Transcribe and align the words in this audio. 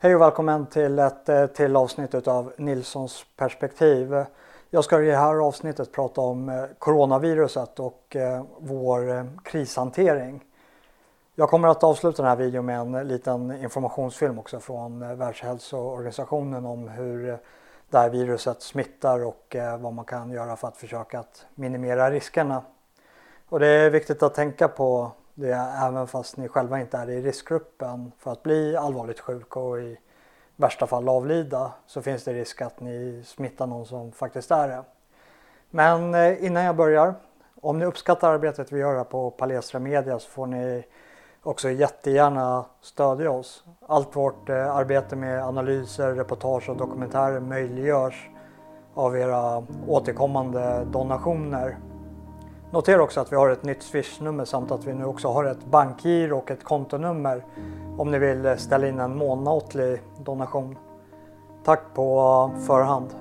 Hej 0.00 0.14
och 0.14 0.20
välkommen 0.20 0.66
till 0.66 0.98
ett 0.98 1.28
eh, 1.28 1.46
till 1.46 1.76
avsnitt 1.76 2.28
av 2.28 2.52
Nilssons 2.56 3.26
perspektiv. 3.36 4.24
Jag 4.70 4.84
ska 4.84 5.02
i 5.02 5.06
det 5.06 5.16
här 5.16 5.34
avsnittet 5.34 5.92
prata 5.92 6.20
om 6.20 6.48
eh, 6.48 6.64
coronaviruset 6.78 7.80
och 7.80 8.16
eh, 8.16 8.44
vår 8.58 9.28
krishantering. 9.44 10.44
Jag 11.34 11.48
kommer 11.48 11.68
att 11.68 11.84
avsluta 11.84 12.22
den 12.22 12.28
här 12.28 12.36
videon 12.36 12.66
med 12.66 12.80
en 12.80 13.08
liten 13.08 13.62
informationsfilm 13.62 14.38
också 14.38 14.60
från 14.60 15.18
Världshälsoorganisationen 15.18 16.66
om 16.66 16.88
hur 16.88 17.38
det 17.90 17.98
här 17.98 18.10
viruset 18.10 18.62
smittar 18.62 19.24
och 19.24 19.56
vad 19.78 19.92
man 19.92 20.04
kan 20.04 20.30
göra 20.30 20.56
för 20.56 20.68
att 20.68 20.76
försöka 20.76 21.18
att 21.18 21.46
minimera 21.54 22.10
riskerna. 22.10 22.62
Och 23.48 23.60
det 23.60 23.66
är 23.66 23.90
viktigt 23.90 24.22
att 24.22 24.34
tänka 24.34 24.68
på 24.68 25.10
det 25.38 25.52
även 25.82 26.06
fast 26.06 26.36
ni 26.36 26.48
själva 26.48 26.80
inte 26.80 26.96
är 26.98 27.10
i 27.10 27.22
riskgruppen 27.22 28.12
för 28.18 28.32
att 28.32 28.42
bli 28.42 28.76
allvarligt 28.76 29.20
sjuk 29.20 29.56
och 29.56 29.80
i 29.80 29.98
värsta 30.56 30.86
fall 30.86 31.08
avlida 31.08 31.72
så 31.86 32.02
finns 32.02 32.24
det 32.24 32.32
risk 32.32 32.62
att 32.62 32.80
ni 32.80 33.22
smittar 33.26 33.66
någon 33.66 33.86
som 33.86 34.12
faktiskt 34.12 34.50
är 34.50 34.68
det. 34.68 34.82
Men 35.70 36.14
eh, 36.14 36.44
innan 36.44 36.64
jag 36.64 36.76
börjar, 36.76 37.14
om 37.60 37.78
ni 37.78 37.84
uppskattar 37.84 38.32
arbetet 38.32 38.72
vi 38.72 38.78
gör 38.78 38.96
här 38.96 39.04
på 39.04 39.30
Palestra 39.30 39.80
Media 39.80 40.18
så 40.18 40.30
får 40.30 40.46
ni 40.46 40.84
också 41.42 41.70
jättegärna 41.70 42.64
stödja 42.80 43.30
oss. 43.30 43.64
Allt 43.86 44.16
vårt 44.16 44.48
eh, 44.48 44.76
arbete 44.76 45.16
med 45.16 45.42
analyser, 45.44 46.14
reportage 46.14 46.70
och 46.70 46.76
dokumentärer 46.76 47.40
möjliggörs 47.40 48.30
av 48.94 49.16
era 49.16 49.64
återkommande 49.86 50.84
donationer. 50.84 51.76
Notera 52.70 53.02
också 53.02 53.20
att 53.20 53.32
vi 53.32 53.36
har 53.36 53.50
ett 53.50 53.62
nytt 53.62 53.82
swishnummer 53.82 54.44
samt 54.44 54.70
att 54.70 54.84
vi 54.84 54.94
nu 54.94 55.04
också 55.04 55.28
har 55.28 55.44
ett 55.44 55.64
bankgiro 55.64 56.38
och 56.38 56.50
ett 56.50 56.64
kontonummer 56.64 57.44
om 57.98 58.10
ni 58.10 58.18
vill 58.18 58.46
eh, 58.46 58.56
ställa 58.56 58.88
in 58.88 59.00
en 59.00 59.16
månatlig 59.16 60.02
donation. 60.18 60.78
Tack 61.64 61.80
på 61.94 62.50
förhand. 62.66 63.14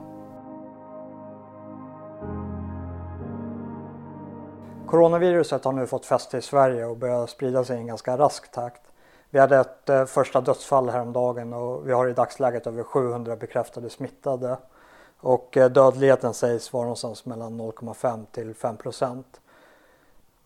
Coronaviruset 4.87 5.65
har 5.65 5.71
nu 5.71 5.87
fått 5.87 6.05
fäste 6.05 6.37
i 6.37 6.41
Sverige 6.41 6.85
och 6.85 6.97
börjar 6.97 7.27
sprida 7.27 7.63
sig 7.63 7.77
i 7.77 7.79
en 7.79 7.87
ganska 7.87 8.17
rask 8.17 8.51
takt. 8.51 8.81
Vi 9.29 9.39
hade 9.39 9.57
ett 9.57 9.89
eh, 9.89 10.05
första 10.05 10.41
dödsfall 10.41 10.89
häromdagen 10.89 11.53
och 11.53 11.87
vi 11.87 11.93
har 11.93 12.07
i 12.07 12.13
dagsläget 12.13 12.67
över 12.67 12.83
700 12.83 13.35
bekräftade 13.35 13.89
smittade. 13.89 14.57
Och 15.19 15.57
eh, 15.57 15.69
dödligheten 15.69 16.33
sägs 16.33 16.73
vara 16.73 16.83
någonstans 16.83 17.25
mellan 17.25 17.61
0,5 17.61 18.25
till 18.31 18.55
5 18.55 18.77
procent. 18.77 19.41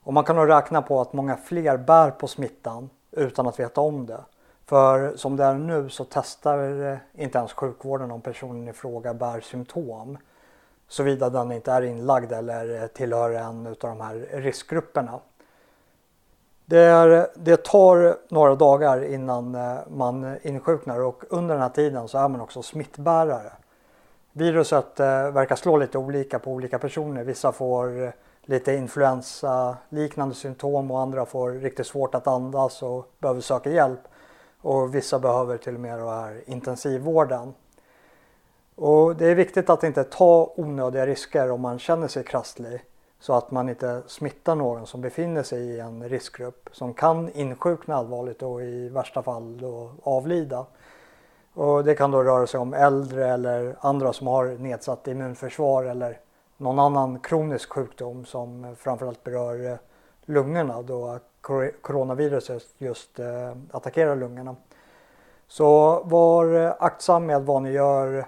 Och 0.03 0.13
man 0.13 0.23
kan 0.23 0.35
nog 0.35 0.49
räkna 0.49 0.81
på 0.81 1.01
att 1.01 1.13
många 1.13 1.37
fler 1.37 1.77
bär 1.77 2.11
på 2.11 2.27
smittan 2.27 2.89
utan 3.11 3.47
att 3.47 3.59
veta 3.59 3.81
om 3.81 4.05
det. 4.05 4.19
För 4.65 5.15
som 5.15 5.35
det 5.35 5.43
är 5.43 5.53
nu 5.53 5.89
så 5.89 6.05
testar 6.09 6.91
eh, 6.91 6.97
inte 7.13 7.37
ens 7.37 7.53
sjukvården 7.53 8.11
om 8.11 8.21
personen 8.21 8.67
i 8.67 8.73
fråga 8.73 9.13
bär 9.13 9.41
symptom. 9.41 10.17
Såvida 10.87 11.29
den 11.29 11.51
inte 11.51 11.71
är 11.71 11.81
inlagd 11.81 12.31
eller 12.31 12.81
eh, 12.81 12.87
tillhör 12.87 13.29
en 13.29 13.67
av 13.67 13.75
de 13.79 14.01
här 14.01 14.27
riskgrupperna. 14.31 15.19
Det, 16.65 16.79
är, 16.79 17.27
det 17.35 17.63
tar 17.63 18.17
några 18.33 18.55
dagar 18.55 19.03
innan 19.03 19.57
man 19.87 20.37
insjuknar 20.41 20.99
och 20.99 21.23
under 21.29 21.55
den 21.55 21.61
här 21.61 21.69
tiden 21.69 22.07
så 22.07 22.17
är 22.17 22.27
man 22.27 22.41
också 22.41 22.61
smittbärare. 22.61 23.51
Viruset 24.33 24.99
eh, 24.99 25.31
verkar 25.31 25.55
slå 25.55 25.77
lite 25.77 25.97
olika 25.97 26.39
på 26.39 26.51
olika 26.51 26.79
personer. 26.79 27.23
Vissa 27.23 27.51
får 27.51 28.03
eh, 28.03 28.09
lite 28.41 28.73
influensa 28.73 29.77
liknande 29.89 30.35
symptom 30.35 30.91
och 30.91 30.99
andra 30.99 31.25
får 31.25 31.51
riktigt 31.51 31.87
svårt 31.87 32.15
att 32.15 32.27
andas 32.27 32.83
och 32.83 33.11
behöver 33.19 33.41
söka 33.41 33.69
hjälp. 33.69 33.99
Och 34.61 34.95
vissa 34.95 35.19
behöver 35.19 35.57
till 35.57 35.75
och 35.75 35.81
med 35.81 35.99
här 35.99 36.41
intensivvården. 36.45 37.53
Och 38.75 39.15
det 39.15 39.25
är 39.25 39.35
viktigt 39.35 39.69
att 39.69 39.83
inte 39.83 40.03
ta 40.03 40.53
onödiga 40.55 41.05
risker 41.05 41.51
om 41.51 41.61
man 41.61 41.79
känner 41.79 42.07
sig 42.07 42.23
krasslig 42.23 42.81
så 43.19 43.33
att 43.33 43.51
man 43.51 43.69
inte 43.69 44.01
smittar 44.07 44.55
någon 44.55 44.87
som 44.87 45.01
befinner 45.01 45.43
sig 45.43 45.59
i 45.59 45.79
en 45.79 46.09
riskgrupp 46.09 46.69
som 46.71 46.93
kan 46.93 47.29
insjukna 47.29 47.95
allvarligt 47.95 48.43
och 48.43 48.61
i 48.61 48.89
värsta 48.89 49.23
fall 49.23 49.57
då 49.57 49.91
avlida. 50.03 50.65
Och 51.53 51.83
det 51.83 51.95
kan 51.95 52.11
då 52.11 52.23
röra 52.23 52.47
sig 52.47 52.59
om 52.59 52.73
äldre 52.73 53.27
eller 53.33 53.75
andra 53.79 54.13
som 54.13 54.27
har 54.27 54.45
nedsatt 54.45 55.07
immunförsvar 55.07 55.83
eller 55.83 56.19
någon 56.57 56.79
annan 56.79 57.19
kronisk 57.19 57.69
sjukdom 57.69 58.25
som 58.25 58.75
framförallt 58.79 59.23
berör 59.23 59.71
eh, 59.71 59.77
lungorna 60.25 60.81
då 60.81 61.19
coronaviruset 61.81 62.63
just 62.77 63.19
eh, 63.19 63.51
attackerar 63.71 64.15
lungorna. 64.15 64.55
Så 65.47 66.01
var 66.03 66.65
eh, 66.65 66.73
aktsam 66.79 67.25
med 67.25 67.41
vad 67.41 67.61
ni 67.61 67.71
gör, 67.71 68.25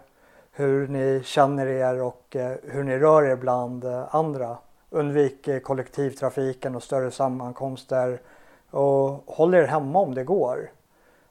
hur 0.51 0.87
ni 0.87 1.21
känner 1.23 1.67
er 1.67 2.01
och 2.01 2.35
hur 2.63 2.83
ni 2.83 2.97
rör 2.97 3.23
er 3.23 3.35
bland 3.35 3.85
andra. 4.09 4.57
Undvik 4.89 5.63
kollektivtrafiken 5.63 6.75
och 6.75 6.83
större 6.83 7.11
sammankomster 7.11 8.21
och 8.69 9.23
håll 9.25 9.53
er 9.53 9.63
hemma 9.63 9.99
om 9.99 10.13
det 10.13 10.23
går. 10.23 10.69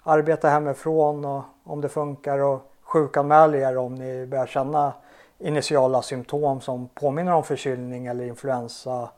Arbeta 0.03 0.49
hemifrån 0.49 1.25
och, 1.25 1.43
om 1.65 1.81
det 1.81 1.89
funkar 1.89 2.39
och 2.39 2.73
sjukanmäl 2.83 3.55
er 3.55 3.77
om 3.79 3.95
ni 3.95 4.27
börjar 4.27 4.47
känna 4.47 4.93
initiala 5.39 6.03
symptom 6.03 6.61
som 6.61 6.89
påminner 6.89 7.33
om 7.33 7.45
förkylning 7.45 8.07
eller 8.07 8.25
influensa, 8.25 9.09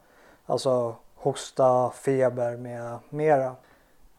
alltså 0.47 0.94
hosta, 1.16 1.91
feber 1.91 2.56
med 2.56 2.98
mera. 3.09 3.54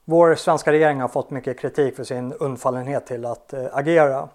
Vår 0.06 0.36
svenska 0.36 0.72
regering 0.72 1.02
har 1.02 1.08
fått 1.08 1.30
mycket 1.30 1.60
kritik 1.60 1.96
för 1.96 2.04
sin 2.04 2.34
undfallenhet 2.34 3.06
till 3.06 3.26
att 3.26 3.54
eh, 3.54 3.66
agera. 3.72 4.30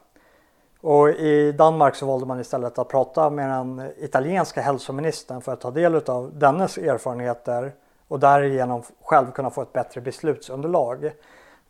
Och 0.81 1.09
i 1.09 1.53
Danmark 1.53 1.95
så 1.95 2.07
valde 2.07 2.27
man 2.27 2.41
istället 2.41 2.79
att 2.79 2.89
prata 2.89 3.31
med 3.31 3.51
den 3.51 3.91
italienska 3.99 4.61
hälsoministern 4.61 5.41
för 5.41 5.53
att 5.53 5.61
ta 5.61 5.71
del 5.71 5.95
av 5.95 6.39
dennes 6.39 6.79
erfarenheter 6.79 7.73
och 8.09 8.21
därigenom 8.21 8.83
själv 9.03 9.31
kunna 9.33 9.51
få 9.51 9.63
ett 9.63 9.73
bättre 9.73 10.01
beslutsunderlag. 10.01 11.13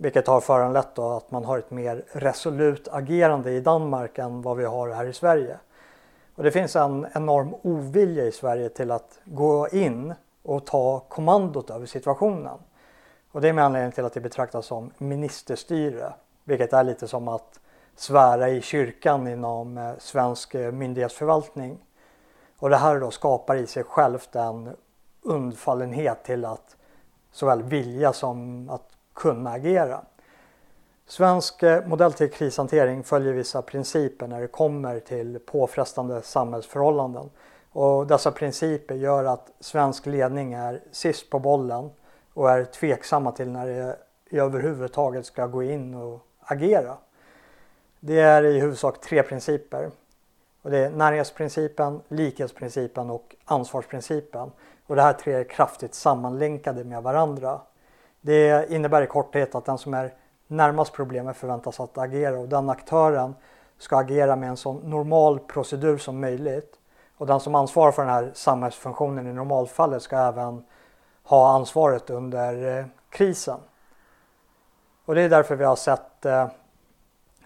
Vilket 0.00 0.26
har 0.26 0.40
föranlett 0.40 0.98
att 0.98 1.30
man 1.30 1.44
har 1.44 1.58
ett 1.58 1.70
mer 1.70 2.04
resolut 2.12 2.88
agerande 2.88 3.50
i 3.50 3.60
Danmark 3.60 4.18
än 4.18 4.42
vad 4.42 4.56
vi 4.56 4.64
har 4.64 4.90
här 4.90 5.06
i 5.06 5.12
Sverige. 5.12 5.58
Och 6.34 6.42
det 6.42 6.50
finns 6.50 6.76
en 6.76 7.06
enorm 7.14 7.54
ovilja 7.62 8.24
i 8.24 8.32
Sverige 8.32 8.68
till 8.68 8.90
att 8.90 9.18
gå 9.24 9.68
in 9.68 10.14
och 10.42 10.66
ta 10.66 11.00
kommandot 11.00 11.70
över 11.70 11.86
situationen. 11.86 12.58
Och 13.32 13.40
det 13.40 13.48
är 13.48 13.52
med 13.52 13.64
anledning 13.64 13.92
till 13.92 14.04
att 14.04 14.12
det 14.12 14.20
betraktas 14.20 14.66
som 14.66 14.90
ministerstyre, 14.98 16.12
vilket 16.44 16.72
är 16.72 16.84
lite 16.84 17.08
som 17.08 17.28
att 17.28 17.60
svära 17.96 18.48
i 18.48 18.60
kyrkan 18.62 19.28
inom 19.28 19.78
eh, 19.78 19.92
svensk 19.98 20.54
eh, 20.54 20.72
myndighetsförvaltning. 20.72 21.78
Och 22.58 22.70
det 22.70 22.76
här 22.76 23.00
då 23.00 23.10
skapar 23.10 23.56
i 23.56 23.66
sig 23.66 23.84
självt 23.84 24.36
en 24.36 24.76
undfallenhet 25.22 26.24
till 26.24 26.44
att 26.44 26.76
såväl 27.32 27.62
vilja 27.62 28.12
som 28.12 28.70
att 28.70 28.97
kunna 29.18 29.50
agera. 29.50 30.00
Svensk 31.06 31.62
eh, 31.62 31.86
modell 31.86 32.12
till 32.12 32.30
krishantering 32.30 33.04
följer 33.04 33.32
vissa 33.32 33.62
principer 33.62 34.26
när 34.26 34.40
det 34.40 34.46
kommer 34.46 35.00
till 35.00 35.38
påfrestande 35.38 36.22
samhällsförhållanden. 36.22 37.30
Och 37.72 38.06
dessa 38.06 38.30
principer 38.30 38.94
gör 38.94 39.24
att 39.24 39.50
svensk 39.60 40.06
ledning 40.06 40.52
är 40.52 40.80
sist 40.90 41.30
på 41.30 41.38
bollen 41.38 41.90
och 42.34 42.50
är 42.50 42.64
tveksamma 42.64 43.32
till 43.32 43.50
när 43.50 43.66
det 43.66 43.96
överhuvudtaget 44.30 45.26
ska 45.26 45.46
gå 45.46 45.62
in 45.62 45.94
och 45.94 46.20
agera. 46.40 46.96
Det 48.00 48.20
är 48.20 48.42
i 48.44 48.60
huvudsak 48.60 49.00
tre 49.00 49.22
principer. 49.22 49.90
Och 50.62 50.70
det 50.70 50.78
är 50.78 50.90
närhetsprincipen, 50.90 52.00
likhetsprincipen 52.08 53.10
och 53.10 53.36
ansvarsprincipen. 53.44 54.50
Och 54.86 54.96
det 54.96 55.02
här 55.02 55.12
tre 55.12 55.32
är 55.32 55.44
kraftigt 55.44 55.94
sammanlänkade 55.94 56.84
med 56.84 57.02
varandra. 57.02 57.60
Det 58.28 58.70
innebär 58.70 59.02
i 59.02 59.06
korthet 59.06 59.54
att 59.54 59.64
den 59.64 59.78
som 59.78 59.94
är 59.94 60.14
närmast 60.46 60.92
problemet 60.92 61.36
förväntas 61.36 61.80
att 61.80 61.98
agera 61.98 62.38
och 62.38 62.48
den 62.48 62.70
aktören 62.70 63.34
ska 63.78 63.96
agera 63.96 64.36
med 64.36 64.48
en 64.48 64.56
så 64.56 64.72
normal 64.72 65.38
procedur 65.38 65.98
som 65.98 66.20
möjligt. 66.20 66.74
Och 67.16 67.26
den 67.26 67.40
som 67.40 67.54
ansvarar 67.54 67.92
för 67.92 68.02
den 68.02 68.14
här 68.14 68.30
samhällsfunktionen 68.34 69.26
i 69.26 69.32
normalfallet 69.32 70.02
ska 70.02 70.16
även 70.16 70.64
ha 71.22 71.54
ansvaret 71.54 72.10
under 72.10 72.78
eh, 72.78 72.86
krisen. 73.10 73.60
Och 75.04 75.14
det 75.14 75.22
är 75.22 75.28
därför 75.28 75.56
vi 75.56 75.64
har 75.64 75.76
sett 75.76 76.24
eh, 76.26 76.48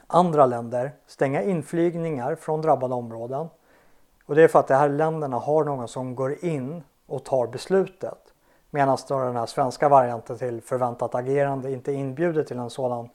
andra 0.06 0.46
länder 0.46 0.93
stänga 1.06 1.43
inflygningar 1.43 2.34
från 2.34 2.62
drabbade 2.62 2.94
områden. 2.94 3.49
Och 4.26 4.34
det 4.34 4.43
är 4.43 4.49
för 4.49 4.58
att 4.58 4.69
de 4.69 4.75
här 4.75 4.88
länderna 4.88 5.38
har 5.38 5.64
någon 5.64 5.88
som 5.88 6.14
går 6.14 6.44
in 6.44 6.82
och 7.06 7.25
tar 7.25 7.46
beslutet. 7.46 8.21
Medan 8.74 8.98
den 9.08 9.36
här 9.36 9.46
svenska 9.46 9.88
varianten 9.88 10.38
till 10.38 10.60
förväntat 10.60 11.14
agerande 11.14 11.72
inte 11.72 11.92
inbjuder 11.92 12.44
till 12.44 12.58
en 12.58 12.70
sådan 12.70 13.08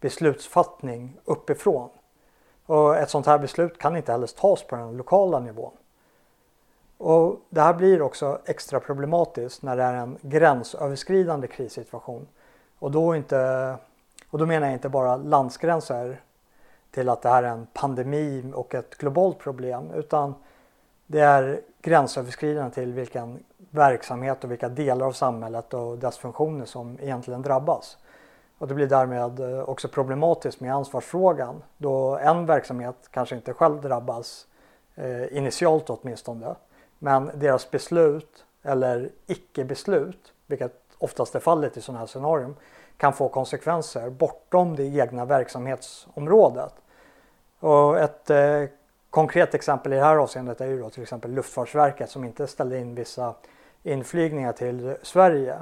beslutsfattning 0.00 1.20
uppifrån. 1.24 1.88
Och 2.66 2.96
ett 2.96 3.10
sånt 3.10 3.26
här 3.26 3.38
beslut 3.38 3.78
kan 3.78 3.96
inte 3.96 4.12
heller 4.12 4.26
tas 4.26 4.62
på 4.62 4.76
den 4.76 4.96
lokala 4.96 5.40
nivån. 5.40 5.72
Och 6.98 7.36
det 7.48 7.60
här 7.60 7.74
blir 7.74 8.02
också 8.02 8.38
extra 8.44 8.80
problematiskt 8.80 9.62
när 9.62 9.76
det 9.76 9.82
är 9.82 9.94
en 9.94 10.18
gränsöverskridande 10.20 11.46
krissituation. 11.46 12.26
Och 12.78 12.90
då 12.90 13.16
inte, 13.16 13.76
Och 14.30 14.38
då 14.38 14.46
menar 14.46 14.66
jag 14.66 14.74
inte 14.74 14.88
bara 14.88 15.16
landsgränser 15.16 16.20
till 16.90 17.08
att 17.08 17.22
det 17.22 17.28
här 17.28 17.42
är 17.42 17.48
en 17.48 17.66
pandemi 17.72 18.52
och 18.54 18.74
ett 18.74 18.98
globalt 18.98 19.38
problem 19.38 19.90
utan 19.94 20.34
det 21.06 21.20
är 21.20 21.60
gränsöverskridande 21.82 22.74
till 22.74 22.92
vilken 22.92 23.44
verksamhet 23.74 24.44
och 24.44 24.50
vilka 24.50 24.68
delar 24.68 25.06
av 25.06 25.12
samhället 25.12 25.74
och 25.74 25.98
dess 25.98 26.18
funktioner 26.18 26.64
som 26.64 26.98
egentligen 27.00 27.42
drabbas. 27.42 27.96
Och 28.58 28.68
det 28.68 28.74
blir 28.74 28.86
därmed 28.86 29.40
eh, 29.40 29.68
också 29.68 29.88
problematiskt 29.88 30.60
med 30.60 30.74
ansvarsfrågan 30.74 31.62
då 31.76 32.16
en 32.16 32.46
verksamhet 32.46 32.96
kanske 33.10 33.36
inte 33.36 33.52
själv 33.52 33.80
drabbas 33.80 34.46
eh, 34.94 35.36
initialt 35.36 35.90
åtminstone. 35.90 36.54
Men 36.98 37.30
deras 37.34 37.70
beslut 37.70 38.44
eller 38.62 39.10
icke-beslut, 39.26 40.32
vilket 40.46 40.80
oftast 40.98 41.34
är 41.34 41.40
fallet 41.40 41.76
i 41.76 41.80
sådana 41.80 41.98
här 41.98 42.06
scenarion, 42.06 42.56
kan 42.96 43.12
få 43.12 43.28
konsekvenser 43.28 44.10
bortom 44.10 44.76
det 44.76 44.84
egna 44.84 45.24
verksamhetsområdet. 45.24 46.74
Och 47.60 47.98
ett 47.98 48.30
eh, 48.30 48.64
konkret 49.10 49.54
exempel 49.54 49.92
i 49.92 49.96
det 49.96 50.02
här 50.02 50.16
avseendet 50.16 50.60
är 50.60 50.66
ju 50.66 50.80
då 50.80 50.90
till 50.90 51.02
exempel 51.02 51.30
Luftfartsverket 51.30 52.10
som 52.10 52.24
inte 52.24 52.46
ställde 52.46 52.78
in 52.78 52.94
vissa 52.94 53.34
inflygningar 53.84 54.52
till 54.52 54.96
Sverige. 55.02 55.58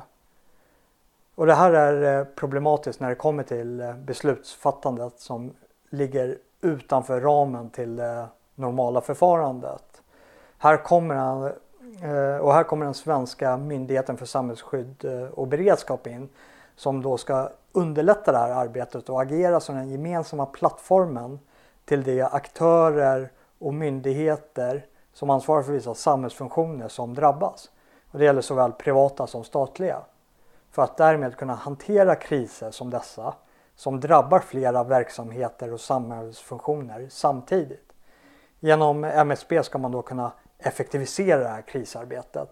Och 1.34 1.46
det 1.46 1.54
här 1.54 1.72
är 1.72 2.18
eh, 2.18 2.24
problematiskt 2.24 3.00
när 3.00 3.08
det 3.08 3.14
kommer 3.14 3.42
till 3.42 3.80
eh, 3.80 3.94
beslutsfattandet 3.94 5.20
som 5.20 5.52
ligger 5.90 6.38
utanför 6.60 7.20
ramen 7.20 7.70
till 7.70 7.96
det 7.96 8.26
normala 8.54 9.00
förfarandet. 9.00 10.02
Här 10.58 10.76
kommer, 10.76 11.14
han, 11.14 11.42
och 12.40 12.54
här 12.54 12.64
kommer 12.64 12.84
den 12.84 12.94
svenska 12.94 13.56
myndigheten 13.56 14.16
för 14.16 14.26
samhällsskydd 14.26 15.04
och 15.34 15.48
beredskap 15.48 16.06
in 16.06 16.28
som 16.76 17.02
då 17.02 17.18
ska 17.18 17.48
underlätta 17.72 18.32
det 18.32 18.38
här 18.38 18.50
arbetet 18.50 19.08
och 19.08 19.22
agera 19.22 19.60
som 19.60 19.76
den 19.76 19.90
gemensamma 19.90 20.46
plattformen 20.46 21.38
till 21.84 22.02
de 22.02 22.22
aktörer 22.22 23.30
och 23.58 23.74
myndigheter 23.74 24.86
som 25.12 25.30
ansvarar 25.30 25.62
för 25.62 25.72
vissa 25.72 25.94
samhällsfunktioner 25.94 26.88
som 26.88 27.14
drabbas. 27.14 27.70
Och 28.12 28.18
det 28.18 28.24
gäller 28.24 28.40
såväl 28.40 28.72
privata 28.72 29.26
som 29.26 29.44
statliga. 29.44 30.00
För 30.70 30.82
att 30.82 30.96
därmed 30.96 31.36
kunna 31.36 31.54
hantera 31.54 32.14
kriser 32.14 32.70
som 32.70 32.90
dessa 32.90 33.34
som 33.74 34.00
drabbar 34.00 34.38
flera 34.38 34.84
verksamheter 34.84 35.72
och 35.72 35.80
samhällsfunktioner 35.80 37.06
samtidigt. 37.10 37.92
Genom 38.60 39.04
MSB 39.04 39.62
ska 39.62 39.78
man 39.78 39.92
då 39.92 40.02
kunna 40.02 40.32
effektivisera 40.58 41.40
det 41.40 41.48
här 41.48 41.62
krisarbetet. 41.62 42.48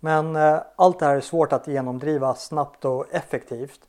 Men 0.00 0.36
eh, 0.36 0.58
allt 0.76 0.98
det 0.98 1.06
här 1.06 1.16
är 1.16 1.20
svårt 1.20 1.52
att 1.52 1.66
genomdriva 1.66 2.34
snabbt 2.34 2.84
och 2.84 3.14
effektivt 3.14 3.80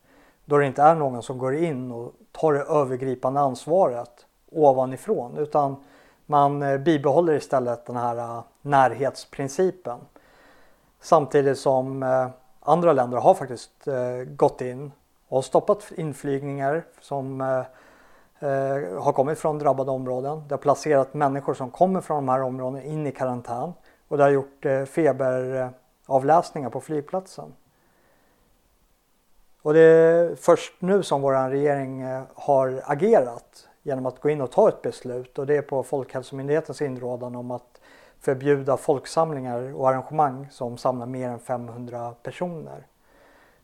då 0.45 0.57
det 0.57 0.65
inte 0.65 0.81
är 0.81 0.95
någon 0.95 1.23
som 1.23 1.37
går 1.37 1.55
in 1.55 1.91
och 1.91 2.13
tar 2.31 2.53
det 2.53 2.63
övergripande 2.63 3.39
ansvaret 3.39 4.25
ovanifrån 4.51 5.37
utan 5.37 5.83
man 6.29 6.61
eh, 6.61 6.77
bibehåller 6.77 7.33
istället 7.33 7.85
den 7.85 7.95
här 7.95 8.17
eh, 8.17 8.43
närhetsprincipen. 8.61 9.99
Samtidigt 11.01 11.59
som 11.59 12.03
eh, 12.03 12.27
andra 12.59 12.93
länder 12.93 13.17
har 13.17 13.33
faktiskt 13.33 13.71
gått 14.27 14.61
in 14.61 14.91
och 15.27 15.45
stoppat 15.45 15.91
inflygningar 15.95 16.83
som 17.01 17.39
har 18.99 19.11
kommit 19.13 19.39
från 19.39 19.59
drabbade 19.59 19.91
områden. 19.91 20.43
Det 20.47 20.53
har 20.53 20.59
placerat 20.59 21.13
människor 21.13 21.53
som 21.53 21.71
kommer 21.71 22.01
från 22.01 22.15
de 22.25 22.29
här 22.29 22.41
områdena 22.41 22.83
in 22.83 23.07
i 23.07 23.11
karantän 23.11 23.73
och 24.07 24.17
det 24.17 24.23
har 24.23 24.31
gjort 24.31 24.65
feberavläsningar 24.87 26.69
på 26.69 26.81
flygplatsen. 26.81 27.53
Och 29.61 29.73
det 29.73 29.79
är 29.79 30.35
först 30.35 30.73
nu 30.79 31.03
som 31.03 31.21
vår 31.21 31.49
regering 31.49 32.05
har 32.33 32.81
agerat 32.85 33.68
genom 33.89 34.05
att 34.05 34.21
gå 34.21 34.29
in 34.29 34.41
och 34.41 34.51
ta 34.51 34.69
ett 34.69 34.81
beslut 34.81 35.39
och 35.39 35.45
det 35.45 35.57
är 35.57 35.61
på 35.61 35.83
Folkhälsomyndighetens 35.83 36.81
inrådan 36.81 37.35
om 37.35 37.51
att 37.51 37.81
förbjuda 38.19 38.77
folksamlingar 38.77 39.75
och 39.75 39.89
arrangemang 39.89 40.47
som 40.51 40.77
samlar 40.77 41.05
mer 41.05 41.29
än 41.29 41.39
500 41.39 42.13
personer. 42.23 42.87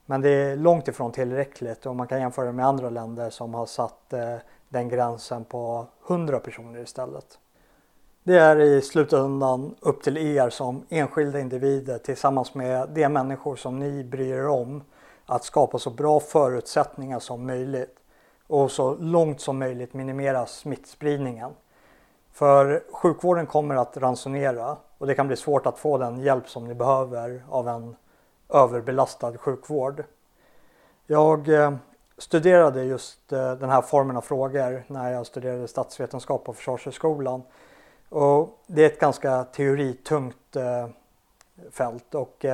Men 0.05 0.21
det 0.21 0.29
är 0.29 0.55
långt 0.55 0.87
ifrån 0.87 1.11
tillräckligt 1.11 1.85
och 1.85 1.95
man 1.95 2.07
kan 2.07 2.19
jämföra 2.19 2.51
med 2.51 2.65
andra 2.65 2.89
länder 2.89 3.29
som 3.29 3.53
har 3.53 3.65
satt 3.65 4.13
eh, 4.13 4.35
den 4.69 4.89
gränsen 4.89 5.43
på 5.45 5.87
100 6.07 6.39
personer 6.39 6.79
istället. 6.79 7.39
Det 8.23 8.37
är 8.37 8.59
i 8.59 8.81
slutändan 8.81 9.75
upp 9.79 10.03
till 10.03 10.17
er 10.17 10.49
som 10.49 10.85
enskilda 10.89 11.39
individer 11.39 11.97
tillsammans 11.97 12.53
med 12.53 12.89
de 12.89 13.09
människor 13.09 13.55
som 13.55 13.79
ni 13.79 14.03
bryr 14.03 14.33
er 14.33 14.47
om 14.47 14.83
att 15.25 15.43
skapa 15.43 15.79
så 15.79 15.89
bra 15.89 16.19
förutsättningar 16.19 17.19
som 17.19 17.47
möjligt 17.47 17.99
och 18.47 18.71
så 18.71 18.95
långt 18.95 19.41
som 19.41 19.59
möjligt 19.59 19.93
minimera 19.93 20.45
smittspridningen. 20.45 21.51
För 22.31 22.83
sjukvården 22.91 23.45
kommer 23.45 23.75
att 23.75 23.97
ransonera 23.97 24.77
och 24.97 25.07
det 25.07 25.15
kan 25.15 25.27
bli 25.27 25.35
svårt 25.35 25.65
att 25.65 25.79
få 25.79 25.97
den 25.97 26.21
hjälp 26.21 26.49
som 26.49 26.67
ni 26.67 26.73
behöver 26.73 27.43
av 27.49 27.67
en 27.67 27.95
överbelastad 28.49 29.37
sjukvård. 29.37 30.03
Jag 31.07 31.49
eh, 31.49 31.75
studerade 32.17 32.83
just 32.83 33.33
eh, 33.33 33.53
den 33.53 33.69
här 33.69 33.81
formen 33.81 34.17
av 34.17 34.21
frågor 34.21 34.83
när 34.87 35.11
jag 35.11 35.25
studerade 35.25 35.67
statsvetenskap 35.67 36.43
på 36.43 36.53
Försvarshögskolan. 36.53 37.43
Och 38.09 38.59
det 38.67 38.81
är 38.81 38.85
ett 38.85 38.99
ganska 38.99 39.43
teoritungt 39.43 40.55
eh, 40.55 40.87
fält 41.71 42.15
och 42.15 42.45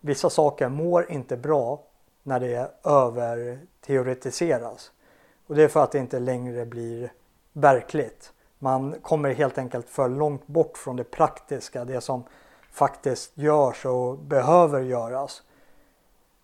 vissa 0.00 0.30
saker 0.30 0.68
mår 0.68 1.12
inte 1.12 1.36
bra 1.36 1.80
när 2.22 2.40
det 2.40 2.70
överteoretiseras. 2.84 4.90
Och 5.52 5.56
det 5.56 5.64
är 5.64 5.68
för 5.68 5.84
att 5.84 5.92
det 5.92 5.98
inte 5.98 6.18
längre 6.18 6.66
blir 6.66 7.12
verkligt. 7.52 8.32
Man 8.58 8.94
kommer 9.02 9.34
helt 9.34 9.58
enkelt 9.58 9.88
för 9.88 10.08
långt 10.08 10.46
bort 10.46 10.76
från 10.76 10.96
det 10.96 11.04
praktiska, 11.04 11.84
det 11.84 12.00
som 12.00 12.24
faktiskt 12.70 13.38
görs 13.38 13.86
och 13.86 14.18
behöver 14.18 14.80
göras. 14.80 15.42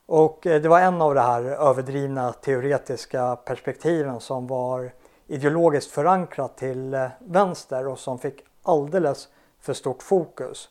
Och 0.07 0.47
eh, 0.47 0.63
det 0.63 0.69
var 0.69 0.81
en 0.81 1.03
av 1.03 1.15
de 1.15 1.21
här 1.21 1.43
överdrivna 1.43 2.33
teoretiska 2.33 3.37
perspektiven 3.37 4.21
som 4.21 4.47
var 4.47 4.93
ideologiskt 5.27 5.91
förankrat 5.91 6.57
till 6.57 6.95
eh, 6.95 7.09
vänster 7.19 7.87
och 7.87 7.99
som 7.99 8.19
fick 8.19 8.45
alldeles 8.63 9.29
för 9.61 9.73
stort 9.73 10.03
fokus. 10.03 10.69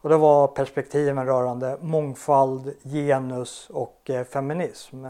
Och 0.00 0.08
det 0.08 0.16
var 0.16 0.46
perspektiven 0.46 1.26
rörande 1.26 1.78
mångfald, 1.80 2.74
genus 2.82 3.70
och 3.70 4.10
eh, 4.10 4.24
feminism. 4.24 5.06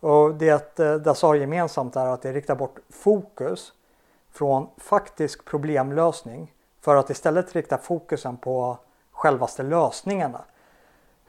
Och 0.00 0.34
det 0.34 0.80
eh, 0.80 0.94
dessa 0.94 1.26
har 1.26 1.34
gemensamt 1.34 1.96
är 1.96 2.06
att 2.06 2.22
det 2.22 2.32
riktar 2.32 2.54
bort 2.54 2.78
fokus 2.90 3.72
från 4.30 4.68
faktisk 4.76 5.44
problemlösning 5.44 6.52
för 6.80 6.96
att 6.96 7.10
istället 7.10 7.54
rikta 7.54 7.78
fokusen 7.78 8.36
på 8.36 8.78
självaste 9.12 9.62
lösningarna. 9.62 10.40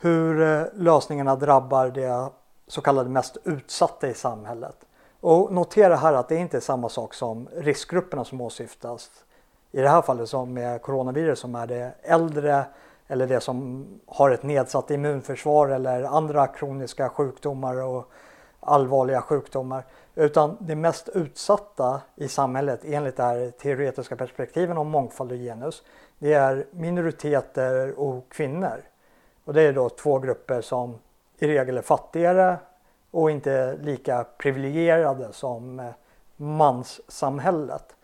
Hur 0.01 0.41
eh, 0.41 0.63
lösningarna 0.73 1.35
drabbar 1.35 1.89
de 1.89 2.29
så 2.67 2.81
kallade 2.81 3.09
mest 3.09 3.37
utsatta 3.43 4.07
i 4.07 4.13
samhället. 4.13 4.85
Och 5.21 5.53
notera 5.53 5.95
här 5.95 6.13
att 6.13 6.29
det 6.29 6.35
inte 6.35 6.57
är 6.57 6.61
samma 6.61 6.89
sak 6.89 7.13
som 7.13 7.49
riskgrupperna 7.53 8.25
som 8.25 8.41
åsyftas. 8.41 9.09
I 9.71 9.81
det 9.81 9.89
här 9.89 10.01
fallet 10.01 10.29
som 10.29 10.53
med 10.53 10.81
coronavirus 10.81 11.39
som 11.39 11.55
är 11.55 11.67
det 11.67 11.91
äldre 12.01 12.65
eller 13.07 13.27
det 13.27 13.41
som 13.41 13.87
har 14.07 14.31
ett 14.31 14.43
nedsatt 14.43 14.91
immunförsvar 14.91 15.69
eller 15.69 16.03
andra 16.03 16.47
kroniska 16.47 17.09
sjukdomar 17.09 17.81
och 17.81 18.11
allvarliga 18.59 19.21
sjukdomar. 19.21 19.85
Utan 20.15 20.57
det 20.59 20.75
mest 20.75 21.09
utsatta 21.09 22.01
i 22.15 22.27
samhället 22.27 22.81
enligt 22.83 23.17
det 23.17 23.23
här 23.23 23.51
teoretiska 23.51 24.15
perspektiven 24.15 24.77
om 24.77 24.89
mångfald 24.89 25.31
och 25.31 25.37
genus 25.37 25.83
det 26.19 26.33
är 26.33 26.65
minoriteter 26.71 27.99
och 27.99 28.29
kvinnor. 28.29 28.81
Och 29.45 29.53
det 29.53 29.61
är 29.61 29.73
då 29.73 29.89
två 29.89 30.19
grupper 30.19 30.61
som 30.61 30.99
i 31.37 31.47
regel 31.47 31.77
är 31.77 31.81
fattigare 31.81 32.57
och 33.11 33.31
inte 33.31 33.77
lika 33.81 34.25
privilegierade 34.37 35.33
som 35.33 35.79
eh, 35.79 35.85
manssamhället. 36.37 37.95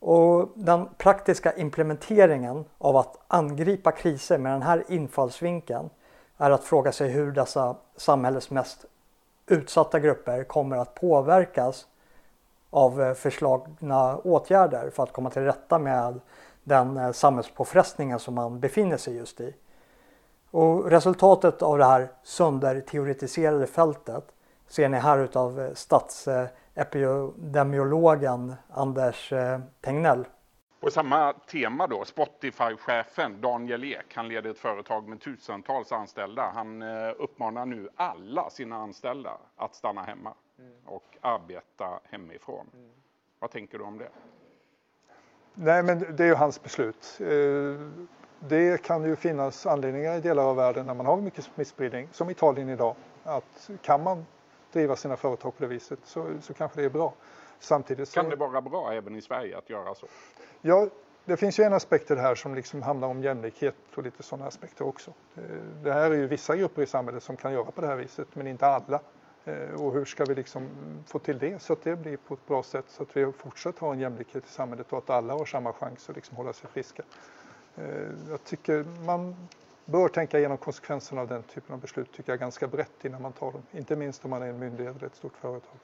Och 0.00 0.48
den 0.54 0.88
praktiska 0.98 1.52
implementeringen 1.52 2.64
av 2.78 2.96
att 2.96 3.16
angripa 3.28 3.92
kriser 3.92 4.38
med 4.38 4.52
den 4.52 4.62
här 4.62 4.84
infallsvinkeln 4.88 5.90
är 6.36 6.50
att 6.50 6.64
fråga 6.64 6.92
sig 6.92 7.08
hur 7.08 7.32
dessa 7.32 7.76
samhällets 7.96 8.50
mest 8.50 8.84
utsatta 9.48 10.00
grupper 10.00 10.44
kommer 10.44 10.76
att 10.76 10.94
påverkas 10.94 11.86
av 12.70 13.02
eh, 13.02 13.14
förslagna 13.14 14.16
åtgärder 14.16 14.90
för 14.90 15.02
att 15.02 15.12
komma 15.12 15.30
till 15.30 15.42
rätta 15.42 15.78
med 15.78 16.20
den 16.64 16.96
eh, 16.96 17.12
samhällspåfrestningen 17.12 18.18
som 18.18 18.34
man 18.34 18.60
befinner 18.60 18.96
sig 18.96 19.16
just 19.16 19.40
i. 19.40 19.54
Och 20.50 20.90
resultatet 20.90 21.62
av 21.62 21.78
det 21.78 21.84
här 21.84 22.08
sönderteoretiserade 22.22 23.66
fältet 23.66 24.24
ser 24.68 24.88
ni 24.88 24.98
här 24.98 25.18
utav 25.18 25.60
eh, 25.60 25.70
statsepidemiologen 25.74 28.54
Anders 28.70 29.32
Tegnell. 29.80 30.24
På 30.80 30.90
samma 30.90 31.32
tema 31.32 31.86
då, 31.86 32.04
Spotify-chefen 32.04 33.40
Daniel 33.40 33.84
Ek, 33.84 34.14
han 34.14 34.28
leder 34.28 34.50
ett 34.50 34.58
företag 34.58 35.08
med 35.08 35.20
tusentals 35.20 35.92
anställda. 35.92 36.50
Han 36.54 36.82
eh, 36.82 37.14
uppmanar 37.18 37.66
nu 37.66 37.88
alla 37.96 38.50
sina 38.50 38.76
anställda 38.76 39.38
att 39.56 39.74
stanna 39.74 40.02
hemma 40.02 40.34
mm. 40.58 40.72
och 40.86 41.16
arbeta 41.20 42.00
hemifrån. 42.04 42.66
Mm. 42.74 42.90
Vad 43.38 43.50
tänker 43.50 43.78
du 43.78 43.84
om 43.84 43.98
det? 43.98 44.08
Nej, 45.54 45.82
men 45.82 46.16
det 46.16 46.24
är 46.24 46.28
ju 46.28 46.34
hans 46.34 46.62
beslut. 46.62 47.18
Eh, 47.20 47.26
det 48.40 48.82
kan 48.82 49.04
ju 49.04 49.16
finnas 49.16 49.66
anledningar 49.66 50.16
i 50.16 50.20
delar 50.20 50.42
av 50.42 50.56
världen 50.56 50.86
när 50.86 50.94
man 50.94 51.06
har 51.06 51.16
mycket 51.16 51.44
smittspridning, 51.44 52.08
som 52.12 52.30
Italien 52.30 52.68
idag, 52.68 52.94
att 53.24 53.70
kan 53.82 54.02
man 54.02 54.26
driva 54.72 54.96
sina 54.96 55.16
företag 55.16 55.56
på 55.56 55.62
det 55.62 55.68
viset 55.68 55.98
så, 56.04 56.26
så 56.40 56.54
kanske 56.54 56.80
det 56.80 56.84
är 56.84 56.90
bra. 56.90 57.14
Samtidigt 57.58 58.08
så... 58.08 58.20
Kan 58.20 58.30
det 58.30 58.36
vara 58.36 58.60
bra 58.60 58.92
även 58.92 59.16
i 59.16 59.22
Sverige 59.22 59.58
att 59.58 59.70
göra 59.70 59.94
så? 59.94 60.06
Ja, 60.62 60.88
det 61.24 61.36
finns 61.36 61.58
ju 61.60 61.64
en 61.64 61.72
aspekt 61.72 62.10
i 62.10 62.14
det 62.14 62.20
här 62.20 62.34
som 62.34 62.54
liksom 62.54 62.82
handlar 62.82 63.08
om 63.08 63.22
jämlikhet 63.22 63.74
och 63.94 64.02
lite 64.02 64.22
sådana 64.22 64.46
aspekter 64.46 64.86
också. 64.86 65.12
Eh, 65.36 65.42
det 65.82 65.92
här 65.92 66.10
är 66.10 66.14
ju 66.14 66.26
vissa 66.26 66.56
grupper 66.56 66.82
i 66.82 66.86
samhället 66.86 67.22
som 67.22 67.36
kan 67.36 67.52
göra 67.52 67.64
på 67.64 67.80
det 67.80 67.86
här 67.86 67.96
viset, 67.96 68.28
men 68.32 68.46
inte 68.46 68.66
alla. 68.66 69.00
Eh, 69.44 69.82
och 69.82 69.92
hur 69.92 70.04
ska 70.04 70.24
vi 70.24 70.34
liksom 70.34 70.68
få 71.06 71.18
till 71.18 71.38
det 71.38 71.62
så 71.62 71.72
att 71.72 71.82
det 71.82 71.96
blir 71.96 72.16
på 72.16 72.34
ett 72.34 72.46
bra 72.46 72.62
sätt 72.62 72.84
så 72.88 73.02
att 73.02 73.16
vi 73.16 73.32
fortsatt 73.32 73.78
har 73.78 73.92
en 73.92 74.00
jämlikhet 74.00 74.44
i 74.46 74.48
samhället 74.48 74.92
och 74.92 74.98
att 74.98 75.10
alla 75.10 75.32
har 75.32 75.44
samma 75.44 75.72
chans 75.72 76.10
att 76.10 76.16
liksom 76.16 76.36
hålla 76.36 76.52
sig 76.52 76.70
friska. 76.70 77.02
Eh, 77.76 77.84
jag 78.30 78.44
tycker 78.44 78.84
man 79.06 79.48
bör 79.84 80.08
tänka 80.08 80.38
igenom 80.38 80.56
konsekvenserna 80.56 81.20
av 81.20 81.28
den 81.28 81.42
typen 81.42 81.74
av 81.74 81.80
beslut 81.80 82.12
tycker 82.12 82.32
jag 82.32 82.40
ganska 82.40 82.66
brett 82.66 83.04
innan 83.04 83.22
man 83.22 83.32
tar 83.32 83.52
dem. 83.52 83.62
Inte 83.72 83.96
minst 83.96 84.24
om 84.24 84.30
man 84.30 84.42
är 84.42 84.46
en 84.46 84.58
myndighet 84.58 84.96
eller 84.96 85.06
ett 85.06 85.16
stort 85.16 85.36
företag. 85.36 85.76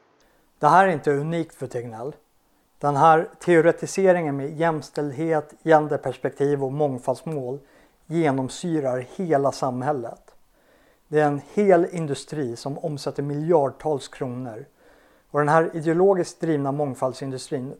Det 0.58 0.68
här 0.68 0.88
är 0.88 0.92
inte 0.92 1.10
unikt 1.10 1.54
för 1.54 1.66
Tegnell. 1.66 2.12
Den 2.84 2.96
här 2.96 3.28
teoretiseringen 3.40 4.36
med 4.36 4.56
jämställdhet, 4.56 5.54
genderperspektiv 5.64 6.64
och 6.64 6.72
mångfaldsmål 6.72 7.58
genomsyrar 8.06 9.06
hela 9.16 9.52
samhället. 9.52 10.34
Det 11.08 11.20
är 11.20 11.26
en 11.26 11.40
hel 11.54 11.86
industri 11.92 12.56
som 12.56 12.78
omsätter 12.78 13.22
miljardtals 13.22 14.08
kronor. 14.08 14.64
Och 15.30 15.38
den 15.40 15.48
här 15.48 15.70
ideologiskt 15.72 16.40
drivna 16.40 16.72
mångfaldsindustrin 16.72 17.74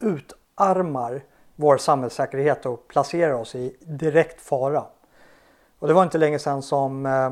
utarmar 0.00 1.24
vår 1.56 1.76
samhällssäkerhet 1.76 2.66
och 2.66 2.88
placerar 2.88 3.32
oss 3.32 3.54
i 3.54 3.76
direkt 3.80 4.40
fara. 4.40 4.84
Och 5.78 5.88
det 5.88 5.94
var 5.94 6.02
inte 6.02 6.18
länge 6.18 6.38
sedan 6.38 6.62
som 6.62 7.06
eh, 7.06 7.30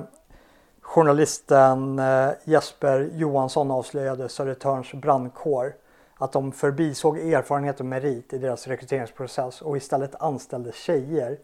journalisten 0.80 1.98
eh, 1.98 2.30
Jesper 2.44 3.10
Johansson 3.14 3.70
avslöjade 3.70 4.28
Södertörns 4.28 4.92
brandkår 4.92 5.72
att 6.18 6.32
de 6.32 6.52
förbisåg 6.52 7.18
erfarenhet 7.18 7.80
och 7.80 7.86
merit 7.86 8.32
i 8.32 8.38
deras 8.38 8.66
rekryteringsprocess 8.66 9.62
och 9.62 9.76
istället 9.76 10.14
anställde 10.14 10.72
tjejer 10.72 11.38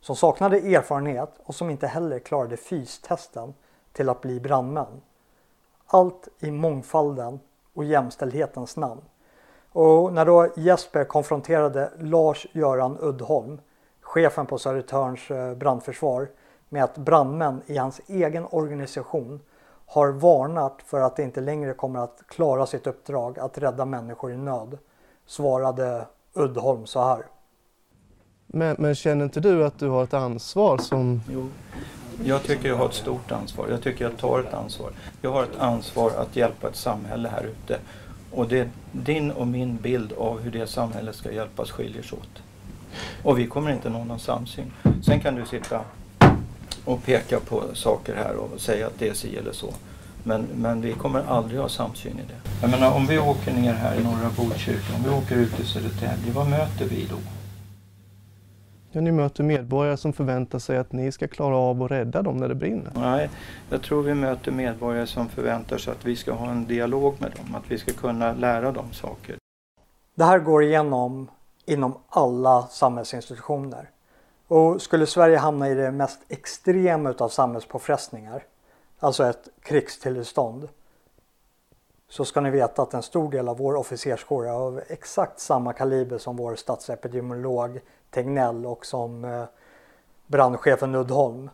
som 0.00 0.16
saknade 0.16 0.56
erfarenhet 0.56 1.30
och 1.44 1.54
som 1.54 1.70
inte 1.70 1.86
heller 1.86 2.18
klarade 2.18 2.56
fystesten 2.56 3.54
till 3.92 4.08
att 4.08 4.20
bli 4.20 4.40
brandmän. 4.40 5.00
Allt 5.86 6.28
i 6.38 6.50
mångfalden 6.50 7.40
och 7.74 7.84
jämställdhetens 7.84 8.76
namn. 8.76 9.00
Och 9.72 10.12
när 10.12 10.24
då 10.24 10.48
Jesper 10.56 11.04
konfronterade 11.04 11.90
Lars-Göran 11.98 12.98
Uddholm, 13.00 13.60
chefen 14.00 14.46
på 14.46 14.58
Södertörns 14.58 15.30
eh, 15.30 15.54
brandförsvar, 15.54 16.28
med 16.68 16.84
att 16.84 16.98
brandmän 16.98 17.62
i 17.66 17.76
hans 17.76 18.00
egen 18.06 18.46
organisation 18.50 19.40
har 19.88 20.08
varnat 20.08 20.82
för 20.86 21.00
att 21.00 21.16
det 21.16 21.22
inte 21.22 21.40
längre 21.40 21.74
kommer 21.74 21.98
att 21.98 22.22
klara 22.28 22.66
sitt 22.66 22.86
uppdrag 22.86 23.38
att 23.38 23.58
rädda 23.58 23.84
människor 23.84 24.32
i 24.32 24.36
nöd, 24.36 24.78
svarade 25.26 26.06
Uddholm 26.34 26.86
så 26.86 27.04
här. 27.04 27.22
Men, 28.46 28.76
men, 28.78 28.94
känner 28.94 29.24
inte 29.24 29.40
du 29.40 29.64
att 29.64 29.78
du 29.78 29.88
har 29.88 30.04
ett 30.04 30.14
ansvar 30.14 30.78
som... 30.78 31.20
Jo, 31.30 31.48
jag 32.24 32.42
tycker 32.42 32.68
jag 32.68 32.76
har 32.76 32.86
ett 32.88 32.94
stort 32.94 33.32
ansvar. 33.32 33.68
Jag 33.70 33.82
tycker 33.82 34.04
jag 34.04 34.16
tar 34.16 34.40
ett 34.40 34.54
ansvar. 34.54 34.90
Jag 35.22 35.32
har 35.32 35.42
ett 35.42 35.58
ansvar 35.58 36.10
att 36.10 36.36
hjälpa 36.36 36.68
ett 36.68 36.76
samhälle 36.76 37.28
här 37.28 37.44
ute. 37.44 37.78
Och 38.32 38.48
det, 38.48 38.68
din 38.92 39.30
och 39.30 39.46
min 39.46 39.76
bild 39.76 40.12
av 40.12 40.40
hur 40.40 40.50
det 40.50 40.66
samhället 40.66 41.16
ska 41.16 41.32
hjälpas 41.32 41.70
skiljer 41.70 42.02
sig 42.02 42.18
åt. 42.18 42.42
Och 43.22 43.38
vi 43.38 43.46
kommer 43.46 43.72
inte 43.72 43.90
nå 43.90 44.04
någon 44.04 44.18
samsyn. 44.18 44.72
Sen 45.02 45.20
kan 45.20 45.34
du 45.34 45.46
sitta 45.46 45.80
och 46.88 47.04
peka 47.04 47.40
på 47.40 47.62
saker 47.74 48.14
här 48.14 48.36
och 48.36 48.60
säga 48.60 48.86
att 48.86 48.98
det 48.98 49.08
är 49.08 49.14
si 49.14 49.36
eller 49.36 49.52
så. 49.52 49.74
Men, 50.24 50.46
men 50.54 50.80
vi 50.80 50.92
kommer 50.92 51.22
aldrig 51.28 51.60
ha 51.60 51.68
samsyn 51.68 52.12
i 52.12 52.22
det. 52.28 52.50
Jag 52.60 52.70
menar 52.70 52.96
om 52.96 53.06
vi 53.06 53.18
åker 53.18 53.52
ner 53.52 53.72
här 53.72 53.96
i 54.00 54.04
norra 54.04 54.30
Botkyrka, 54.36 54.94
om 54.96 55.02
vi 55.02 55.10
åker 55.10 55.36
ut 55.36 55.60
i 55.60 55.64
Södertälje, 55.64 56.32
vad 56.34 56.50
möter 56.50 56.84
vi 56.84 57.06
då? 57.10 57.16
Ja, 58.92 59.00
ni 59.00 59.12
möter 59.12 59.44
medborgare 59.44 59.96
som 59.96 60.12
förväntar 60.12 60.58
sig 60.58 60.78
att 60.78 60.92
ni 60.92 61.12
ska 61.12 61.28
klara 61.28 61.56
av 61.56 61.82
att 61.82 61.90
rädda 61.90 62.22
dem 62.22 62.36
när 62.36 62.48
det 62.48 62.54
brinner. 62.54 62.92
Nej, 62.94 63.30
jag 63.70 63.82
tror 63.82 64.02
vi 64.02 64.14
möter 64.14 64.52
medborgare 64.52 65.06
som 65.06 65.28
förväntar 65.28 65.78
sig 65.78 65.92
att 65.92 66.04
vi 66.04 66.16
ska 66.16 66.32
ha 66.32 66.50
en 66.50 66.66
dialog 66.66 67.14
med 67.18 67.30
dem, 67.30 67.54
att 67.54 67.70
vi 67.70 67.78
ska 67.78 67.92
kunna 67.92 68.32
lära 68.32 68.72
dem 68.72 68.92
saker. 68.92 69.36
Det 70.14 70.24
här 70.24 70.38
går 70.38 70.62
igenom 70.62 71.30
inom 71.66 71.94
alla 72.08 72.62
samhällsinstitutioner. 72.62 73.90
Och 74.48 74.82
skulle 74.82 75.06
Sverige 75.06 75.36
hamna 75.36 75.70
i 75.70 75.74
det 75.74 75.90
mest 75.90 76.20
extrema 76.28 77.10
utav 77.10 77.28
samhällspåfrestningar, 77.28 78.44
alltså 78.98 79.24
ett 79.24 79.48
krigstillstånd, 79.62 80.68
så 82.08 82.24
ska 82.24 82.40
ni 82.40 82.50
veta 82.50 82.82
att 82.82 82.94
en 82.94 83.02
stor 83.02 83.30
del 83.30 83.48
av 83.48 83.58
vår 83.58 83.76
officerskår 83.76 84.46
är 84.46 84.50
av 84.50 84.80
exakt 84.88 85.40
samma 85.40 85.72
kaliber 85.72 86.18
som 86.18 86.36
vår 86.36 86.56
statsepidemiolog 86.56 87.80
Tegnell 88.10 88.66
och 88.66 88.86
som 88.86 89.24
eh, 89.24 89.44
brandchefen 90.26 90.94
Uddholm. 90.94 91.50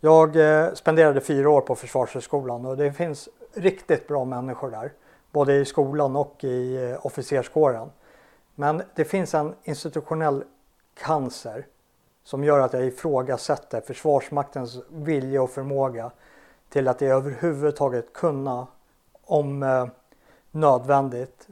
Jag 0.00 0.36
eh, 0.36 0.72
spenderade 0.74 1.20
fyra 1.20 1.50
år 1.50 1.60
på 1.60 1.74
Försvarshögskolan 1.74 2.66
och 2.66 2.76
det 2.76 2.92
finns 2.92 3.28
riktigt 3.54 4.08
bra 4.08 4.24
människor 4.24 4.70
där, 4.70 4.92
både 5.30 5.54
i 5.54 5.64
skolan 5.64 6.16
och 6.16 6.44
i 6.44 6.76
eh, 6.76 7.06
officerskåren. 7.06 7.90
Men 8.54 8.82
det 8.94 9.04
finns 9.04 9.34
en 9.34 9.54
institutionell 9.64 10.44
cancer 10.94 11.66
som 12.24 12.44
gör 12.44 12.60
att 12.60 12.72
jag 12.72 12.84
ifrågasätter 12.84 13.80
Försvarsmaktens 13.80 14.78
vilja 14.88 15.42
och 15.42 15.50
förmåga 15.50 16.10
till 16.68 16.88
att 16.88 17.02
överhuvudtaget 17.02 18.12
kunna, 18.12 18.66
om 19.24 19.62
eh, 19.62 19.86
nödvändigt, 20.50 21.48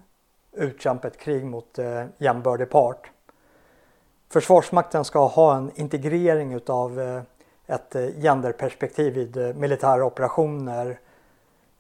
utkämpa 0.53 1.09
ett 1.09 1.19
krig 1.19 1.45
mot 1.45 1.79
eh, 1.79 2.05
jämbördig 2.19 2.71
part. 2.71 3.11
Försvarsmakten 4.29 5.05
ska 5.05 5.27
ha 5.27 5.57
en 5.57 5.71
integrering 5.75 6.53
utav 6.53 7.01
eh, 7.01 7.23
ett 7.71 7.95
eh, 7.95 8.07
genderperspektiv 8.23 9.15
vid 9.15 9.37
eh, 9.37 9.55
militära 9.55 10.05
operationer, 10.05 10.99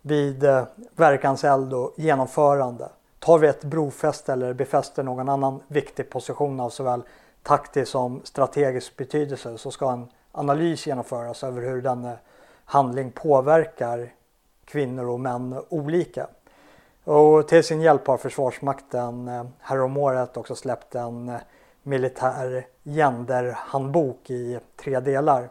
vid 0.03 0.45
eh, 0.45 0.65
verkanseld 0.97 1.75
och 1.75 1.93
genomförande. 1.97 2.89
Tar 3.19 3.39
vi 3.39 3.49
ett 3.49 3.65
brofäste 3.65 4.33
eller 4.33 4.53
befäster 4.53 5.03
någon 5.03 5.29
annan 5.29 5.61
viktig 5.69 6.11
position 6.11 6.61
av 6.61 6.71
såväl 6.71 7.03
taktisk 7.43 7.91
som 7.91 8.21
strategisk 8.25 8.97
betydelse 8.97 9.59
så 9.59 9.71
ska 9.71 9.93
en 9.93 10.09
analys 10.33 10.87
genomföras 10.87 11.45
över 11.45 11.63
hur 11.63 11.83
denna 11.83 12.17
handling 12.65 13.11
påverkar 13.11 14.13
kvinnor 14.65 15.09
och 15.09 15.21
män 15.21 15.63
olika. 15.69 16.27
Och 17.05 17.49
till 17.49 17.65
sin 17.65 17.81
hjälp 17.81 18.07
har 18.07 18.17
Försvarsmakten 18.17 19.29
eh, 19.29 19.45
häromåret 19.59 20.37
också 20.37 20.55
släppt 20.55 20.95
en 20.95 21.29
eh, 21.29 21.41
militär 21.83 22.67
genderhandbok 22.85 24.31
i 24.31 24.59
tre 24.77 25.01
delar. 25.01 25.49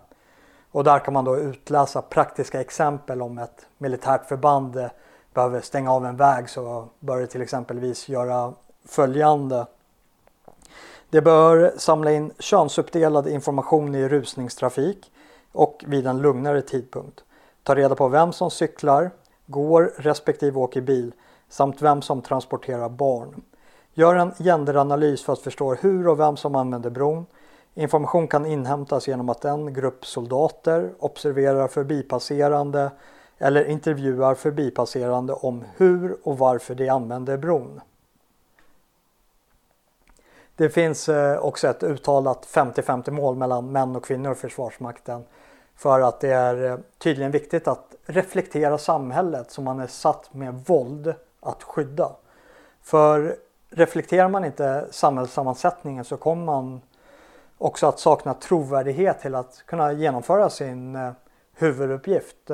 Och 0.71 0.83
där 0.83 0.99
kan 0.99 1.13
man 1.13 1.25
då 1.25 1.37
utläsa 1.37 2.01
praktiska 2.01 2.61
exempel 2.61 3.21
om 3.21 3.37
ett 3.37 3.65
militärt 3.77 4.25
förband 4.25 4.77
eh, 4.77 4.87
behöver 5.33 5.61
stänga 5.61 5.93
av 5.93 6.05
en 6.05 6.17
väg 6.17 6.49
så 6.49 6.87
bör 6.99 7.19
det 7.19 7.27
till 7.27 7.41
exempelvis 7.41 8.09
göra 8.09 8.53
följande 8.85 9.65
det 11.09 11.21
bör 11.21 11.73
samla 11.77 12.11
in 12.11 12.31
könsuppdelad 12.39 13.27
information 13.27 13.95
i 13.95 14.07
rusningstrafik 14.07 15.11
och 15.51 15.83
vid 15.87 16.07
en 16.07 16.21
lugnare 16.21 16.61
tidpunkt. 16.61 17.23
Ta 17.63 17.75
reda 17.75 17.95
på 17.95 18.07
vem 18.07 18.33
som 18.33 18.51
cyklar, 18.51 19.11
går 19.45 19.93
respektive 19.97 20.59
åker 20.59 20.81
bil 20.81 21.11
samt 21.49 21.81
vem 21.81 22.01
som 22.01 22.21
transporterar 22.21 22.89
barn. 22.89 23.41
Gör 23.93 24.15
en 24.15 24.33
genderanalys 24.39 25.23
för 25.23 25.33
att 25.33 25.39
förstå 25.39 25.73
hur 25.73 26.07
och 26.07 26.19
vem 26.19 26.37
som 26.37 26.55
använder 26.55 26.89
bron. 26.89 27.25
Information 27.73 28.27
kan 28.27 28.45
inhämtas 28.45 29.07
genom 29.07 29.29
att 29.29 29.45
en 29.45 29.73
grupp 29.73 30.05
soldater 30.05 30.91
observerar 30.99 31.67
förbipasserande 31.67 32.91
eller 33.37 33.65
intervjuar 33.65 34.35
förbipasserande 34.35 35.33
om 35.33 35.63
hur 35.77 36.17
och 36.23 36.37
varför 36.37 36.75
de 36.75 36.89
använder 36.89 37.37
bron. 37.37 37.81
Det 40.59 40.69
finns 40.69 41.09
eh, 41.09 41.39
också 41.39 41.67
ett 41.67 41.83
uttalat 41.83 42.47
50-50 42.51 43.11
mål 43.11 43.35
mellan 43.35 43.71
män 43.71 43.95
och 43.95 44.05
kvinnor 44.05 44.31
i 44.31 44.35
Försvarsmakten. 44.35 45.23
För 45.75 46.01
att 46.01 46.19
det 46.19 46.29
är 46.29 46.65
eh, 46.65 46.77
tydligen 46.97 47.31
viktigt 47.31 47.67
att 47.67 47.95
reflektera 48.05 48.77
samhället 48.77 49.51
som 49.51 49.63
man 49.63 49.79
är 49.79 49.87
satt 49.87 50.33
med 50.33 50.53
våld 50.65 51.13
att 51.41 51.63
skydda. 51.63 52.11
För 52.81 53.35
reflekterar 53.69 54.29
man 54.29 54.45
inte 54.45 54.87
samhällssammansättningen 54.91 56.05
så 56.05 56.17
kommer 56.17 56.45
man 56.45 56.81
också 57.57 57.87
att 57.87 57.99
sakna 57.99 58.33
trovärdighet 58.33 59.21
till 59.21 59.35
att 59.35 59.63
kunna 59.65 59.91
genomföra 59.91 60.49
sin 60.49 60.95
eh, 60.95 61.11
huvuduppgift. 61.53 62.51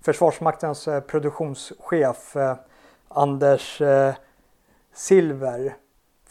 Försvarsmaktens 0.00 0.88
produktionschef 1.06 2.36
Anders 3.08 3.82
Silver 4.94 5.76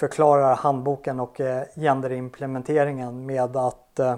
förklarar 0.04 0.56
handboken 0.56 1.20
och 1.20 1.42
eh, 1.42 1.64
genderimplementeringen 1.76 3.26
med 3.26 3.58
att 3.58 4.00
eh, 4.00 4.16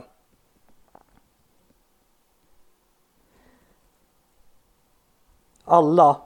alla 5.63 6.17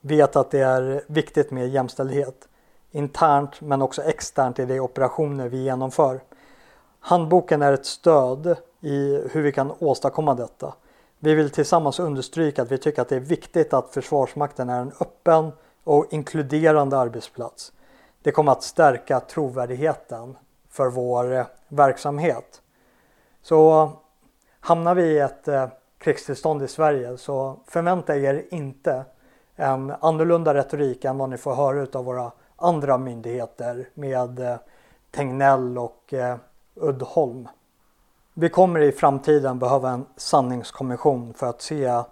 vet 0.00 0.36
att 0.36 0.50
det 0.50 0.60
är 0.60 1.04
viktigt 1.06 1.50
med 1.50 1.68
jämställdhet 1.68 2.48
internt 2.90 3.60
men 3.60 3.82
också 3.82 4.02
externt 4.02 4.58
i 4.58 4.64
de 4.64 4.80
operationer 4.80 5.48
vi 5.48 5.62
genomför. 5.62 6.20
Handboken 7.00 7.62
är 7.62 7.72
ett 7.72 7.86
stöd 7.86 8.56
i 8.80 9.22
hur 9.30 9.42
vi 9.42 9.52
kan 9.52 9.72
åstadkomma 9.78 10.34
detta. 10.34 10.74
Vi 11.18 11.34
vill 11.34 11.50
tillsammans 11.50 12.00
understryka 12.00 12.62
att 12.62 12.72
vi 12.72 12.78
tycker 12.78 13.02
att 13.02 13.08
det 13.08 13.16
är 13.16 13.20
viktigt 13.20 13.72
att 13.72 13.90
Försvarsmakten 13.90 14.68
är 14.68 14.80
en 14.80 14.92
öppen 15.00 15.52
och 15.84 16.06
inkluderande 16.10 16.98
arbetsplats. 16.98 17.72
Det 18.22 18.32
kommer 18.32 18.52
att 18.52 18.62
stärka 18.62 19.20
trovärdigheten 19.20 20.36
för 20.68 20.86
vår 20.86 21.32
eh, 21.32 21.46
verksamhet. 21.68 22.62
Så 23.42 23.90
hamnar 24.60 24.94
vi 24.94 25.02
i 25.02 25.18
ett 25.18 25.48
eh, 25.48 25.68
krigstillstånd 25.98 26.62
i 26.62 26.68
Sverige 26.68 27.16
så 27.16 27.56
förvänta 27.66 28.16
er 28.16 28.44
inte 28.50 29.04
en 29.56 29.92
annorlunda 30.00 30.54
retorik 30.54 31.04
än 31.04 31.18
vad 31.18 31.30
ni 31.30 31.36
får 31.36 31.54
höra 31.54 31.98
av 31.98 32.04
våra 32.04 32.32
andra 32.56 32.98
myndigheter 32.98 33.88
med 33.94 34.40
eh, 34.40 34.56
Tegnell 35.10 35.78
och 35.78 36.14
Uddholm. 36.74 37.48
Vi 38.34 38.48
kommer 38.48 38.80
i 38.80 38.92
framtiden 38.92 39.58
behöva 39.58 39.90
en 39.90 40.06
sanningskommission 40.16 41.34
för 41.34 41.46
att 41.46 41.62
se 41.62 42.02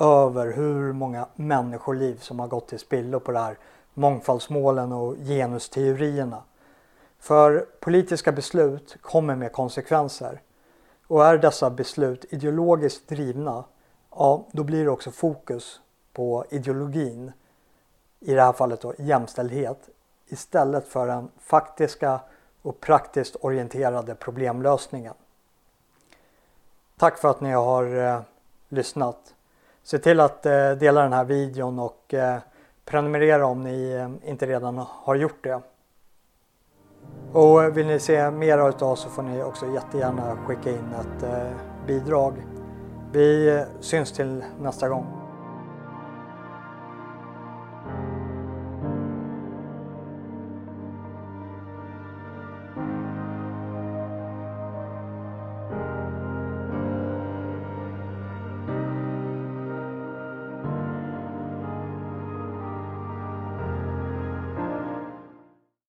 över 0.00 0.52
hur 0.52 0.92
många 0.92 1.26
människoliv 1.34 2.18
som 2.18 2.38
har 2.38 2.48
gått 2.48 2.68
till 2.68 2.78
spillo 2.78 3.20
på 3.20 3.32
det 3.32 3.38
här 3.38 3.58
mångfaldsmålen 3.94 4.92
och 4.92 5.16
genusteorierna. 5.16 6.42
För 7.18 7.66
politiska 7.80 8.32
beslut 8.32 8.96
kommer 9.00 9.36
med 9.36 9.52
konsekvenser. 9.52 10.40
Och 11.06 11.26
är 11.26 11.38
dessa 11.38 11.70
beslut 11.70 12.24
ideologiskt 12.28 13.08
drivna, 13.08 13.64
ja 14.10 14.46
då 14.52 14.64
blir 14.64 14.84
det 14.84 14.90
också 14.90 15.10
fokus 15.10 15.80
på 16.12 16.44
ideologin, 16.50 17.32
i 18.20 18.34
det 18.34 18.42
här 18.42 18.52
fallet 18.52 18.80
då 18.80 18.94
jämställdhet, 18.98 19.88
istället 20.26 20.88
för 20.88 21.06
den 21.06 21.28
faktiska 21.38 22.20
och 22.62 22.80
praktiskt 22.80 23.36
orienterade 23.40 24.14
problemlösningen. 24.14 25.14
Tack 26.96 27.18
för 27.18 27.28
att 27.28 27.40
ni 27.40 27.52
har 27.52 27.96
eh, 27.96 28.20
lyssnat. 28.68 29.34
Se 29.82 29.98
till 29.98 30.20
att 30.20 30.46
eh, 30.46 30.70
dela 30.70 31.02
den 31.02 31.12
här 31.12 31.24
videon 31.24 31.78
och 31.78 32.14
eh, 32.14 32.38
prenumerera 32.84 33.46
om 33.46 33.62
ni 33.62 33.92
eh, 33.92 34.30
inte 34.30 34.46
redan 34.46 34.78
har 34.78 35.14
gjort 35.14 35.44
det. 35.44 35.60
Och 37.32 37.64
eh, 37.64 37.72
vill 37.72 37.86
ni 37.86 38.00
se 38.00 38.30
mer 38.30 38.58
av 38.58 38.82
oss 38.82 39.00
så 39.00 39.08
får 39.08 39.22
ni 39.22 39.42
också 39.42 39.66
jättegärna 39.66 40.36
skicka 40.36 40.70
in 40.70 40.94
ett 41.00 41.22
eh, 41.22 41.50
bidrag. 41.86 42.34
Vi 43.12 43.64
syns 43.80 44.12
till 44.12 44.44
nästa 44.60 44.88
gång. 44.88 45.23